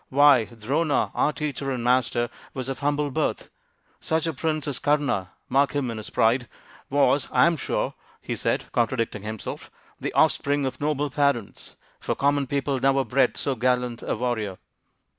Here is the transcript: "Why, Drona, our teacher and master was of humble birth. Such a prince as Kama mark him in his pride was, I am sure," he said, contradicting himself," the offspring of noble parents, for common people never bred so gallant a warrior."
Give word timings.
"Why, 0.09 0.45
Drona, 0.45 1.11
our 1.13 1.31
teacher 1.31 1.69
and 1.69 1.83
master 1.83 2.31
was 2.55 2.69
of 2.69 2.79
humble 2.79 3.11
birth. 3.11 3.51
Such 3.99 4.25
a 4.25 4.33
prince 4.33 4.67
as 4.67 4.79
Kama 4.79 5.29
mark 5.47 5.73
him 5.73 5.91
in 5.91 5.97
his 5.97 6.09
pride 6.09 6.47
was, 6.89 7.27
I 7.31 7.45
am 7.45 7.55
sure," 7.55 7.93
he 8.19 8.35
said, 8.35 8.65
contradicting 8.71 9.21
himself," 9.21 9.69
the 10.01 10.11
offspring 10.13 10.65
of 10.65 10.81
noble 10.81 11.11
parents, 11.11 11.75
for 11.99 12.15
common 12.15 12.47
people 12.47 12.79
never 12.79 13.05
bred 13.05 13.37
so 13.37 13.53
gallant 13.53 14.01
a 14.01 14.15
warrior." 14.15 14.57